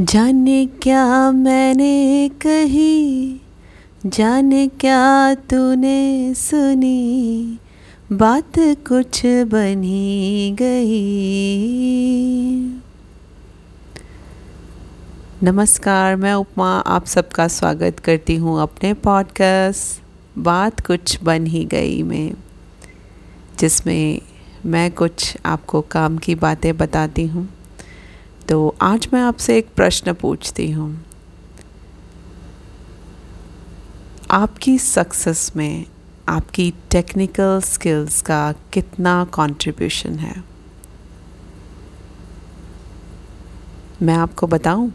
[0.00, 3.40] जाने क्या मैंने कही?
[4.06, 7.58] जाने क्या तूने सुनी?
[8.12, 10.90] बात कुछ बनी गई।
[15.42, 20.02] नमस्कार, मैं उपमा आप सबका स्वागत करती हूँ अपने पॉडकास्ट
[20.38, 22.34] बात कुछ बन ही गई में,
[23.58, 24.20] जिसमें
[24.66, 27.48] मैं कुछ आपको काम की बातें बताती हूँ।
[28.48, 31.04] तो आज मैं आपसे एक प्रश्न पूछती हूँ।
[34.30, 35.86] आपकी सक्सेस में
[36.28, 38.40] आपकी टेक्निकल स्किल्स का
[38.72, 40.34] कितना कंट्रीब्यूशन है?
[44.02, 44.92] मैं आपको बताऊँ,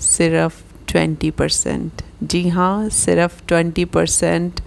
[0.00, 4.60] सिर्फ़ ट्वेंटी परसेंट जी हाँ सिर्फ़ ट्वेंटी परसेंट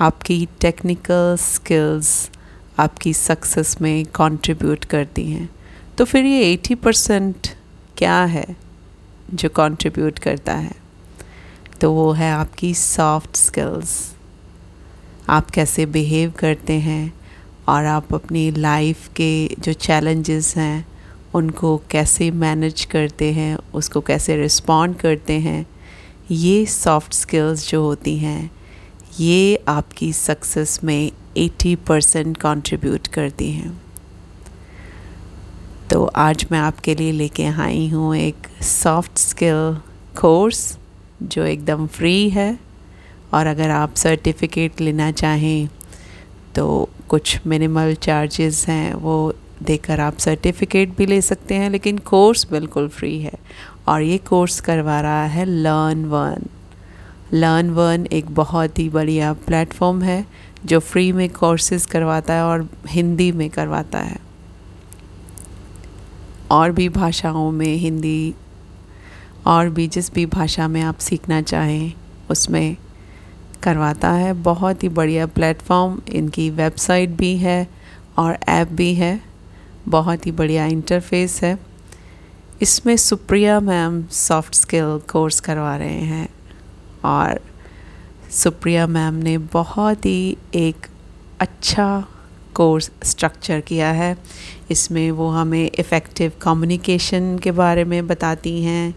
[0.00, 2.30] आपकी टेक्निकल स्किल्स
[2.78, 5.48] आपकी सक्सेस में कंट्रीब्यूट करती हैं।
[5.98, 7.48] तो फिर ये एटी परसेंट
[7.98, 8.56] क्या है
[9.34, 10.72] जो कंट्रीब्यूट करता है?
[11.80, 14.14] तो वो है आपकी सॉफ्ट स्किल्स
[15.28, 17.14] आप कैसे बिहेव करते हैं
[17.68, 20.88] और आप अपनी लाइफ के जो चैलेंजेस हैं,
[21.34, 25.66] उनको कैसे मैनेज करते हैं, उसको कैसे रिस्पॉन्ड करते हैं,
[26.30, 28.50] ये सॉफ्ट स्किल्स जो होती हैं,
[29.20, 33.83] ये आपकी सक्सेस में 80 परसेंट कॉन्ट्रीब्यूट करती हैं।
[35.94, 39.76] तो आज मैं आपके लिए लेके आई हूँ एक सॉफ्ट स्किल
[40.20, 40.78] कोर्स
[41.22, 42.58] जो एकदम फ्री है।
[43.34, 45.68] और अगर आप सर्टिफिकेट लेना चाहें
[46.54, 52.46] तो कुछ मिनिमल चार्जेस हैं, वो देकर आप सर्टिफिकेट भी ले सकते हैं, लेकिन कोर्स
[52.50, 53.38] बिल्कुल फ्री है।
[53.88, 56.46] और ये कोर्स करवा रहा है लर्न वन
[57.32, 60.24] लर्न वन एक बहुत ही बढ़िया प्लेटफॉर्म है,
[60.64, 64.22] जो फ्री में कोर्सेज करवाता है और हिंदी में करवाता है।
[66.50, 68.34] और भी भाषाओं में हिंदी,
[69.46, 71.92] और भी जिस भी भाषा में आप सीखना चाहें,
[72.30, 72.76] उसमें
[73.62, 77.68] करवाता है। बहुत ही बढ़िया प्लेटफॉर्म, इनकी वेबसाइट भी है
[78.18, 79.20] और ऐप भी है।
[79.88, 81.58] बहुत ही बढ़िया इंटरफेस है।
[82.62, 86.28] इसमें Supriya ma'am soft skill course करवा रहे हैं
[87.04, 87.40] और
[88.30, 90.86] सुप्रिया मैम ने बहुत ही एक
[91.40, 92.04] अच्छा
[92.54, 94.16] कोर्स स्ट्रक्चर किया है।
[94.70, 98.94] इसमें वो हमें इफ़ेक्टिव कम्युनिकेशन के बारे में बताती हैं।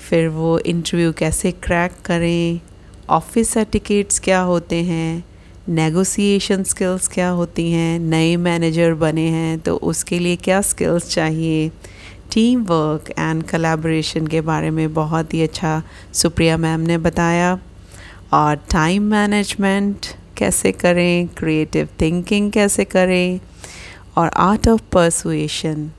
[0.00, 2.60] फिर वो इंटरव्यू कैसे क्रैक करें
[3.10, 5.24] ऑफ़िस एटिकेट्स क्या होते हैं
[5.68, 11.68] नेगोशिएशन स्किल्स क्या होती हैं, नए मैनेजर बने हैं तो उसके लिए क्या स्किल्स चाहिए।
[12.32, 17.58] टीम वर्क एंड कलेब्रेशन के बारे में बहुत ही अच्छा सुप्रिया मैम ने बताया।
[18.32, 20.06] और टाइम मैनेजमेंट
[20.38, 23.40] कैसे करें क्रिएटिव थिंकिंग कैसे करें
[24.16, 25.90] और आर्ट ऑफ़ परसुएशन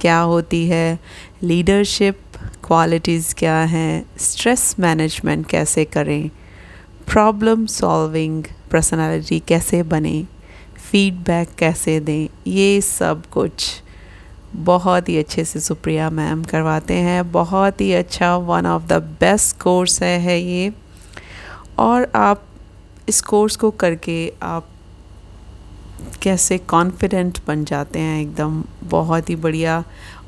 [0.00, 0.98] क्या होती है
[1.42, 2.18] लीडरशिप
[2.64, 6.28] क्वालिटीज़ क्या हैं स्ट्रेस मैनेजमेंट कैसे करें
[7.12, 10.22] प्रॉब्लम सॉल्विंग पर्सनालिटी कैसे बने
[10.90, 13.70] फीडबैक कैसे दें ये सब कुछ
[14.56, 19.56] बहुत ही अच्छे से सुप्रिया मैम करवाते हैं। बहुत ही अच्छा one of the best
[19.60, 20.72] course है, है ये।
[21.78, 22.42] और आप
[23.08, 24.68] इस कोर्स को करके आप
[26.22, 28.20] कैसे कॉन्फिडेंट बन जाते हैं?
[28.22, 29.84] एकदम बहुत ही बढ़िया।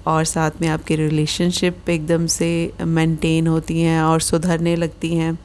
[0.07, 5.39] और साथ में आपके रिलेशनशिप एकदम से मेंटेन होती हैं और सुधरने लगती हैं।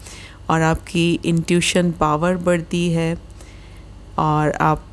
[0.50, 3.18] और आपकी इंट्यूशन पावर बढ़ती है।
[4.19, 4.86] और आप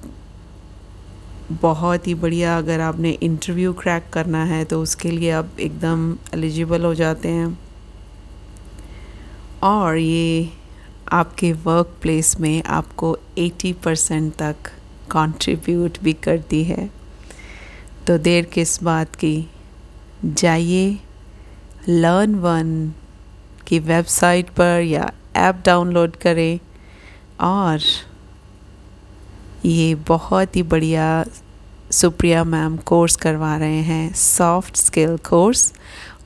[1.62, 6.84] बहुत ही बढ़िया अगर आपने इंटरव्यू क्रैक करना है तो उसके लिए आप एकदम एलिजिबल
[6.84, 7.58] हो जाते हैं।
[9.62, 10.50] और ये
[11.12, 14.56] आपके वर्क प्लेस में आपको 80 परसेंट तक
[15.10, 16.90] कंट्रीब्यूट भी करती है।
[18.06, 19.50] तो देर किस बात की?
[20.24, 20.98] जाइए
[21.88, 22.92] लर्न वन
[23.66, 26.58] की वेबसाइट पर या ऐप डाउनलोड करें
[27.40, 27.80] और
[29.64, 31.24] ये बहुत ही बढ़िया,
[31.90, 35.72] सुप्रिया मैम कोर्स करवा रहे हैं सॉफ्ट स्किल कोर्स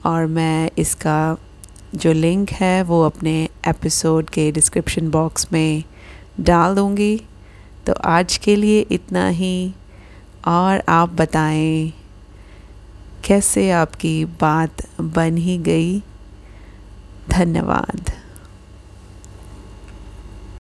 [0.07, 1.37] और मैं इसका
[1.95, 5.85] जो लिंक है, वो अपने एपिसोड के डिस्क्रिप्शन बॉक्स में
[6.41, 7.23] डाल दूँगी।
[7.87, 9.75] तो आज के लिए इतना ही।
[10.49, 11.93] और आप बताएँ,
[13.25, 16.03] कैसे आपकी बात बन ही गई?
[17.31, 18.22] धन्यवाद।